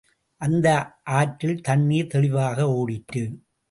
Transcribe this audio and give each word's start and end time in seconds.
அந்த 0.41 0.67
ஆற்றில் 1.03 1.61
தண்ணீர் 1.61 2.07
தெளிவாக 2.07 2.67
ஓடிற்று. 2.71 3.23